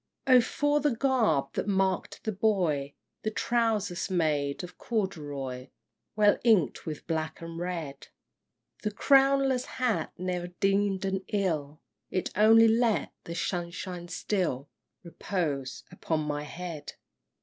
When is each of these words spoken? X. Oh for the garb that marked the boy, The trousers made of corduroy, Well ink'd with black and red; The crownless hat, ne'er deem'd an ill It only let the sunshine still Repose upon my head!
X. 0.25 0.33
Oh 0.35 0.41
for 0.41 0.79
the 0.79 0.95
garb 0.95 1.53
that 1.53 1.67
marked 1.67 2.23
the 2.23 2.31
boy, 2.31 2.95
The 3.21 3.29
trousers 3.29 4.09
made 4.09 4.63
of 4.63 4.79
corduroy, 4.79 5.67
Well 6.15 6.39
ink'd 6.43 6.85
with 6.87 7.05
black 7.05 7.39
and 7.39 7.59
red; 7.59 8.07
The 8.81 8.89
crownless 8.89 9.65
hat, 9.77 10.11
ne'er 10.17 10.47
deem'd 10.59 11.05
an 11.05 11.21
ill 11.27 11.81
It 12.09 12.31
only 12.35 12.67
let 12.67 13.13
the 13.25 13.35
sunshine 13.35 14.07
still 14.07 14.69
Repose 15.03 15.83
upon 15.91 16.21
my 16.21 16.45
head! 16.45 16.93